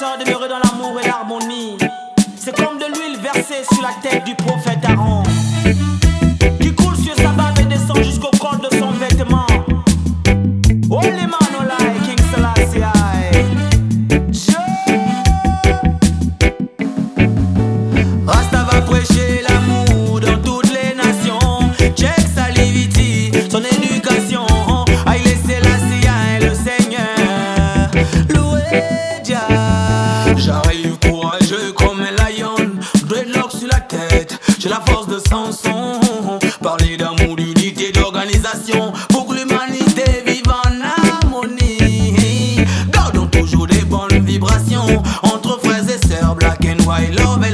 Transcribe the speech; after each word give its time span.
sœurs 0.00 0.16
dans 0.48 0.58
l'amour 0.58 0.98
et 0.98 1.06
l'harmonie. 1.06 1.76
C'est 2.34 2.56
comme 2.56 2.78
de 2.78 2.86
l'huile 2.86 3.18
versée 3.20 3.62
sur 3.70 3.82
la 3.82 3.92
tête 4.00 4.24
du 4.24 4.34
prophète 4.34 4.82
Aaron. 4.82 5.22
la 34.70 34.80
force 34.86 35.08
de 35.08 35.18
Samson. 35.18 35.98
Parler 36.62 36.96
d'amour, 36.96 37.34
d'unité, 37.36 37.90
d'organisation 37.90 38.92
pour 39.08 39.26
que 39.26 39.34
l'humanité 39.34 40.22
vive 40.24 40.48
en 40.48 41.24
harmonie. 41.24 42.64
Gardons 42.92 43.26
toujours 43.26 43.66
des 43.66 43.84
bonnes 43.84 44.24
vibrations 44.24 45.02
entre 45.22 45.58
frères 45.62 45.84
et 45.88 46.06
sœurs, 46.06 46.36
black 46.36 46.64
and 46.64 46.84
white, 46.86 47.18
love 47.18 47.49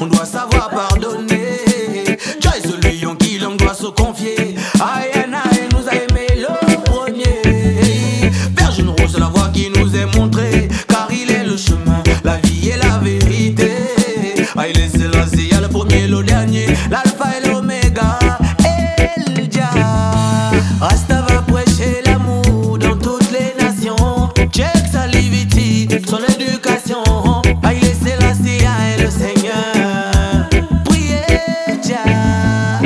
on 0.00 0.06
doit 0.06 0.24
savoir 0.24 0.70
pardonner. 0.70 2.16
Joyce, 2.40 2.74
le 2.82 2.90
lion 2.90 3.14
qui 3.16 3.38
l'on 3.38 3.56
doit 3.56 3.74
se 3.74 3.86
confier. 3.86 4.56
Aïe, 4.80 5.10
aïe, 5.14 5.59